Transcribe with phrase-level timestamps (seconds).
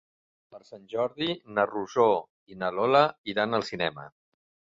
[0.53, 1.27] Per Sant Jordi
[1.57, 2.07] na Rosó
[2.53, 3.05] i na Lola
[3.35, 4.09] iran al cinema.